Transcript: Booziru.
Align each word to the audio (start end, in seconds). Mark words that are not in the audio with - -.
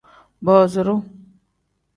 Booziru. 0.45 0.97